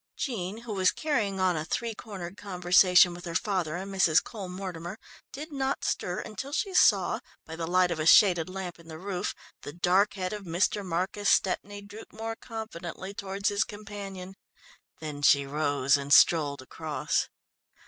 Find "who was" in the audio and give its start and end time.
0.61-0.89